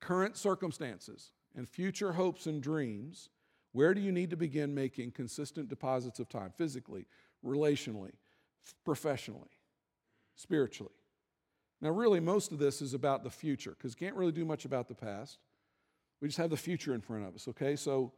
[0.00, 3.30] current circumstances, and future hopes and dreams,
[3.74, 7.06] where do you need to begin making consistent deposits of time, physically,
[7.44, 8.12] relationally,
[8.84, 9.50] professionally,
[10.36, 10.92] spiritually?
[11.80, 14.86] Now, really, most of this is about the future because can't really do much about
[14.86, 15.38] the past.
[16.20, 17.74] We just have the future in front of us, okay?
[17.74, 18.12] So,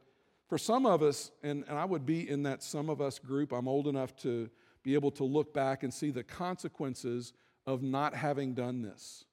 [0.47, 3.51] for some of us, and, and I would be in that some of us group,
[3.51, 4.51] I'm old enough to
[4.83, 7.33] be able to look back and see the consequences
[7.65, 9.25] of not having done this.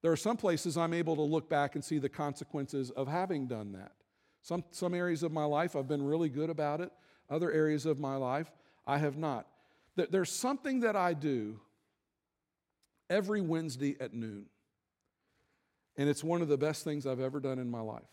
[0.00, 3.46] There are some places I'm able to look back and see the consequences of having
[3.46, 3.92] done that.
[4.46, 6.92] Some, some areas of my life I've been really good about it,
[7.28, 8.48] other areas of my life
[8.86, 9.48] I have not.
[9.96, 11.58] There's something that I do
[13.10, 14.46] every Wednesday at noon,
[15.96, 18.04] and it's one of the best things I've ever done in my life.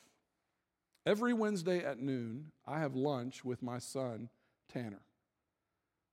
[1.06, 4.30] Every Wednesday at noon, I have lunch with my son,
[4.74, 5.02] Tanner.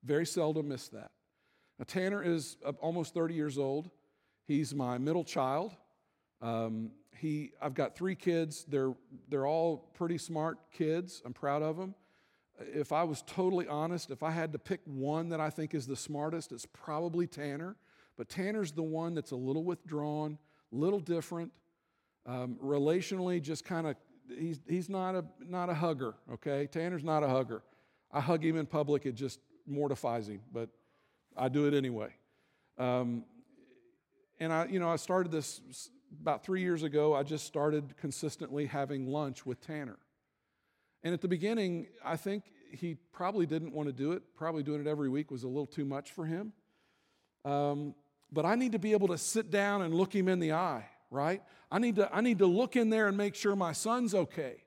[0.04, 1.12] Very seldom miss that.
[1.78, 3.88] Now, Tanner is uh, almost 30 years old.
[4.46, 5.74] He's my middle child.
[6.40, 8.64] Um, he, I've got three kids.
[8.68, 8.94] They're,
[9.29, 11.20] they're all pretty smart kids.
[11.24, 11.94] I'm proud of them.
[12.61, 15.87] If I was totally honest, if I had to pick one that I think is
[15.87, 17.76] the smartest, it's probably Tanner.
[18.16, 20.38] But Tanner's the one that's a little withdrawn,
[20.72, 21.53] little different,
[22.26, 23.96] um, relationally, just kind of,
[24.38, 26.66] he's, he's not, a, not a hugger, okay?
[26.66, 27.62] Tanner's not a hugger.
[28.12, 30.68] I hug him in public, it just mortifies him, but
[31.37, 32.09] I do it anyway.
[32.76, 33.24] Um,
[34.38, 35.61] and I, you know, I started this
[36.20, 39.98] about three years ago, I just started consistently having lunch with Tanner.
[41.02, 44.22] And at the beginning, I think he probably didn't want to do it.
[44.36, 46.52] Probably doing it every week was a little too much for him.
[47.44, 47.94] Um,
[48.32, 50.84] but I need to be able to sit down and look him in the eye,
[51.11, 51.42] right?
[51.70, 54.64] I need to, I need to look in there and make sure my son's okay.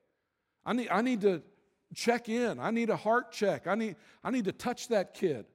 [0.65, 1.41] I need, I need to
[1.93, 2.59] check in.
[2.59, 3.67] I need a heart check.
[3.67, 5.45] I need, I need to touch that kid.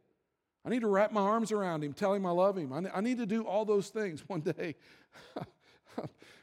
[0.65, 2.73] I need to wrap my arms around him, tell him I love him.
[2.73, 4.23] I I need to do all those things.
[4.27, 4.75] One day,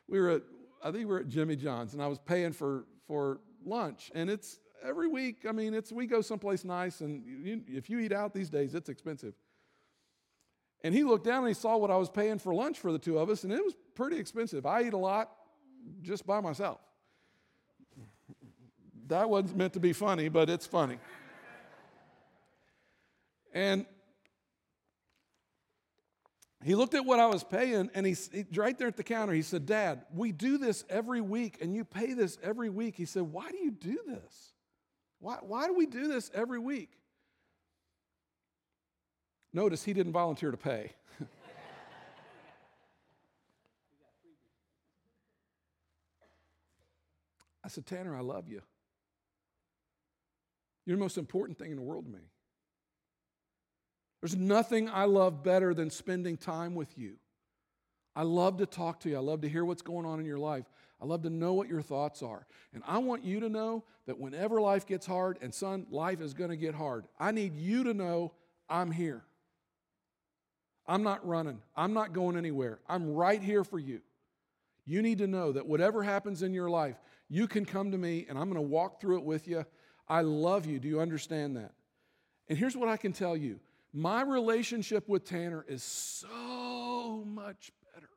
[0.08, 0.42] we were at,
[0.84, 4.12] I think we were at Jimmy John's, and I was paying for, for lunch.
[4.14, 8.00] And it's every week, I mean, it's, we go someplace nice, and you, if you
[8.00, 9.34] eat out these days, it's expensive.
[10.84, 13.00] And he looked down and he saw what I was paying for lunch for the
[13.00, 14.66] two of us, and it was pretty expensive.
[14.66, 15.32] I eat a lot
[16.02, 16.80] just by myself.
[19.08, 20.98] That wasn't meant to be funny, but it's funny.
[23.54, 23.86] And
[26.66, 29.34] he looked at what I was paying and he's he, right there at the counter.
[29.34, 32.96] He said, Dad, we do this every week and you pay this every week.
[32.96, 34.54] He said, Why do you do this?
[35.20, 36.90] Why, why do we do this every week?
[39.54, 40.94] Notice he didn't volunteer to pay.
[47.64, 48.64] I said, Tanner, I love you.
[50.88, 52.22] You're the most important thing in the world to me.
[54.26, 57.18] There's nothing I love better than spending time with you.
[58.16, 59.18] I love to talk to you.
[59.18, 60.66] I love to hear what's going on in your life.
[61.00, 62.48] I love to know what your thoughts are.
[62.74, 66.34] And I want you to know that whenever life gets hard, and son, life is
[66.34, 68.34] going to get hard, I need you to know
[68.68, 69.22] I'm here.
[70.88, 71.62] I'm not running.
[71.78, 72.80] I'm not going anywhere.
[72.90, 74.02] I'm right here for you.
[74.88, 76.96] You need to know that whatever happens in your life,
[77.30, 79.68] you can come to me and I'm going to walk through it with you.
[80.10, 80.80] I love you.
[80.80, 81.74] Do you understand that?
[82.50, 83.60] And here's what I can tell you
[83.96, 88.10] my relationship with Tanner is so much better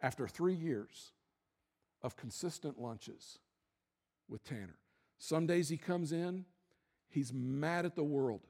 [0.00, 1.12] after three years
[2.02, 3.38] of consistent lunches
[4.30, 4.78] with Tanner.
[5.18, 6.46] Some days he comes in,
[7.10, 8.40] he's mad at the world.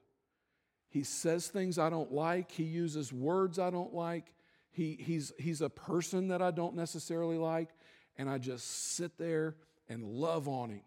[0.88, 4.32] He says things I don't like, he uses words I don't like.
[4.70, 7.70] He, he's, he's a person that I don't necessarily like
[8.16, 9.56] and I just sit there
[9.88, 10.82] and love on him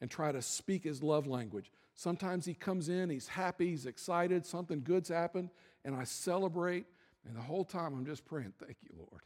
[0.00, 1.70] and try to speak his love language.
[1.94, 5.50] Sometimes he comes in, he's happy, he's excited, something good's happened,
[5.84, 6.86] and I celebrate.
[7.26, 9.22] And the whole time I'm just praying, Thank you, Lord.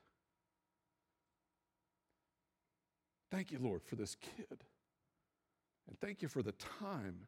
[3.30, 4.64] Thank you, Lord, for this kid.
[5.88, 7.26] And thank you for the time.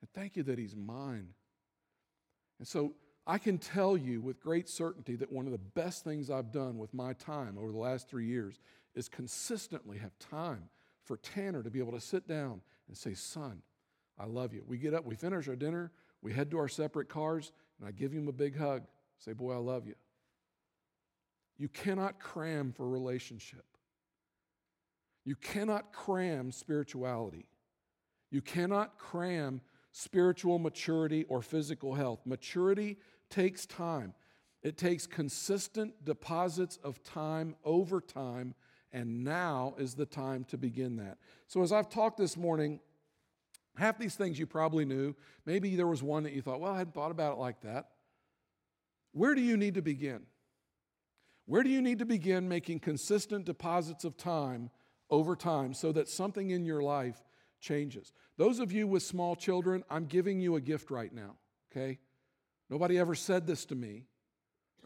[0.00, 1.28] And thank you that he's mine.
[2.58, 2.94] And so
[3.26, 6.78] I can tell you with great certainty that one of the best things I've done
[6.78, 8.60] with my time over the last three years
[8.94, 10.70] is consistently have time
[11.06, 13.62] for Tanner to be able to sit down and say, Son,
[14.18, 14.62] I love you.
[14.66, 17.92] We get up, we finish our dinner, we head to our separate cars, and I
[17.92, 18.82] give him a big hug.
[19.18, 19.94] Say, Boy, I love you.
[21.58, 23.64] You cannot cram for relationship.
[25.24, 27.46] You cannot cram spirituality.
[28.30, 29.60] You cannot cram
[29.92, 32.20] spiritual maturity or physical health.
[32.26, 32.98] Maturity
[33.30, 34.14] takes time.
[34.62, 38.54] It takes consistent deposits of time over time
[38.96, 41.18] and now is the time to begin that.
[41.48, 42.80] So, as I've talked this morning,
[43.76, 45.14] half these things you probably knew.
[45.44, 47.90] Maybe there was one that you thought, well, I hadn't thought about it like that.
[49.12, 50.22] Where do you need to begin?
[51.44, 54.70] Where do you need to begin making consistent deposits of time
[55.10, 57.22] over time so that something in your life
[57.60, 58.14] changes?
[58.38, 61.36] Those of you with small children, I'm giving you a gift right now,
[61.70, 61.98] okay?
[62.70, 64.04] Nobody ever said this to me,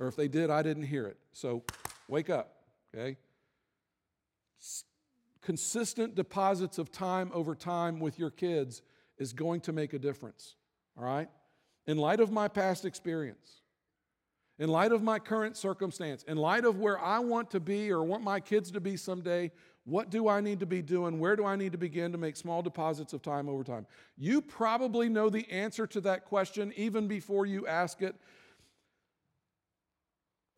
[0.00, 1.16] or if they did, I didn't hear it.
[1.30, 1.62] So
[2.08, 2.56] wake up,
[2.92, 3.16] okay?
[5.42, 8.82] Consistent deposits of time over time with your kids
[9.18, 10.56] is going to make a difference.
[10.98, 11.28] All right?
[11.86, 13.62] In light of my past experience,
[14.58, 18.04] in light of my current circumstance, in light of where I want to be or
[18.04, 19.50] want my kids to be someday,
[19.84, 21.18] what do I need to be doing?
[21.18, 23.86] Where do I need to begin to make small deposits of time over time?
[24.18, 28.14] You probably know the answer to that question even before you ask it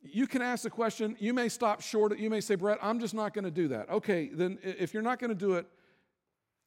[0.03, 3.15] you can ask the question, you may stop short, you may say, Brett, I'm just
[3.15, 3.89] not going to do that.
[3.89, 5.67] Okay, then if you're not going to do it,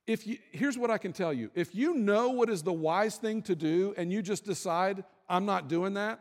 [0.08, 1.50] if you, here's what I can tell you.
[1.56, 5.46] If you know what is the wise thing to do and you just decide, I'm
[5.46, 6.20] not doing that,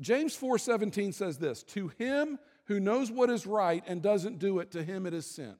[0.00, 4.72] James 4:17 says this, to him who knows what is right and doesn't do it,
[4.72, 5.54] to him it is sin.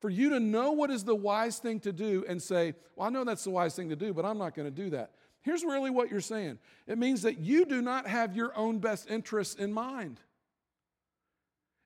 [0.00, 3.10] For you to know what is the wise thing to do and say, Well, I
[3.10, 5.12] know that's the wise thing to do, but I'm not going to do that.
[5.44, 9.08] Here's really what you're saying it means that you do not have your own best
[9.10, 10.18] interests in mind.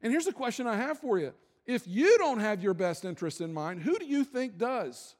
[0.00, 1.34] And here's a question I have for you
[1.66, 5.16] if you don't have your best interests in mind, who do you think does?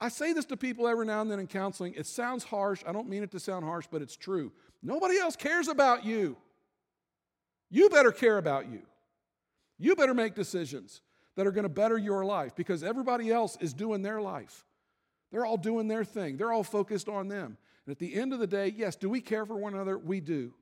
[0.00, 1.94] I say this to people every now and then in counseling.
[1.96, 2.82] It sounds harsh.
[2.86, 4.52] I don't mean it to sound harsh, but it's true.
[4.82, 6.36] Nobody else cares about you.
[7.70, 8.82] You better care about you.
[9.78, 11.02] You better make decisions
[11.34, 14.64] that are going to better your life because everybody else is doing their life.
[15.30, 17.56] They're all doing their thing, they're all focused on them.
[17.86, 19.96] And at the end of the day, yes, do we care for one another?
[19.96, 20.52] We do.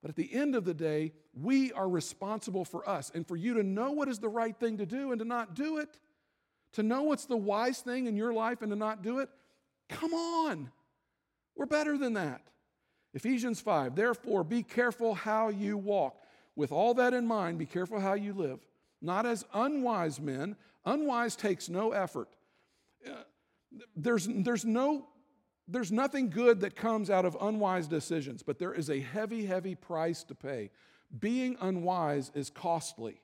[0.00, 3.10] But at the end of the day, we are responsible for us.
[3.14, 5.54] And for you to know what is the right thing to do and to not
[5.54, 5.98] do it,
[6.72, 9.28] to know what's the wise thing in your life and to not do it,
[9.88, 10.70] come on.
[11.56, 12.42] We're better than that.
[13.14, 16.22] Ephesians 5, therefore, be careful how you walk.
[16.54, 18.60] With all that in mind, be careful how you live.
[19.00, 20.56] Not as unwise men.
[20.84, 22.28] Unwise takes no effort.
[23.06, 23.22] Uh,
[23.96, 25.06] There's, there's, no,
[25.66, 29.74] there's nothing good that comes out of unwise decisions, but there is a heavy, heavy
[29.74, 30.70] price to pay.
[31.18, 33.20] Being unwise is costly,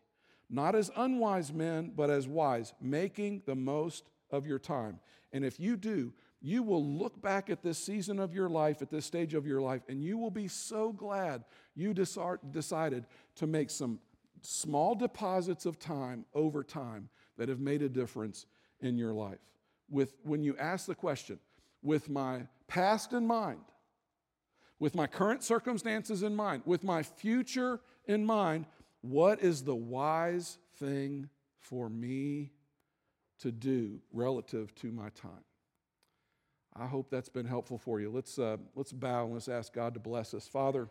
[0.49, 5.01] not as unwise men, but as wise, making the most of your time.
[5.33, 8.91] And if you do, you will look back at this season of your life, at
[8.91, 11.45] this stage of your life, and you will be so glad
[11.75, 13.99] you decided to make some
[14.43, 18.47] small deposits of time over time that have made a difference
[18.81, 19.39] in your life.
[19.91, 21.39] With, when you ask the question,
[21.83, 23.61] with my past in mind,
[24.79, 28.67] with my current circumstances in mind, with my future in mind,
[29.03, 31.29] what is the wise thing
[31.59, 32.53] for me
[33.41, 35.45] to do relative to my time?
[36.77, 38.11] I hope that's been helpful for you.
[38.11, 40.49] Let's, uh, let's bow and let's ask God to bless us.
[40.49, 40.89] Father,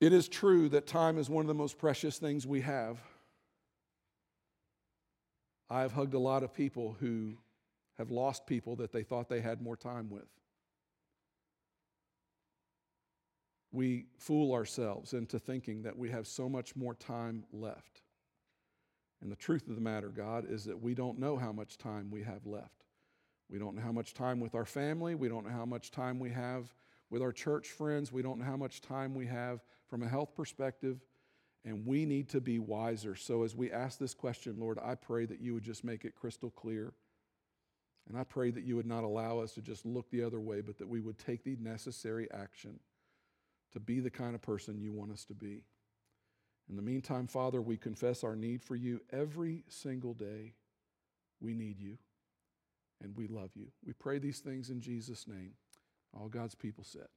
[0.00, 2.98] it is true that time is one of the most precious things we have.
[5.68, 7.34] I've hugged a lot of people who
[7.98, 10.28] have lost people that they thought they had more time with.
[13.72, 18.02] We fool ourselves into thinking that we have so much more time left.
[19.20, 22.10] And the truth of the matter, God, is that we don't know how much time
[22.10, 22.84] we have left.
[23.48, 25.14] We don't know how much time with our family.
[25.14, 26.74] We don't know how much time we have
[27.10, 28.12] with our church friends.
[28.12, 31.00] We don't know how much time we have from a health perspective.
[31.66, 33.16] And we need to be wiser.
[33.16, 36.14] So as we ask this question, Lord, I pray that you would just make it
[36.14, 36.92] crystal clear.
[38.08, 40.60] And I pray that you would not allow us to just look the other way,
[40.60, 42.78] but that we would take the necessary action
[43.72, 45.64] to be the kind of person you want us to be.
[46.70, 50.52] In the meantime, Father, we confess our need for you every single day.
[51.40, 51.98] We need you
[53.02, 53.66] and we love you.
[53.84, 55.54] We pray these things in Jesus' name.
[56.16, 57.08] All God's people said.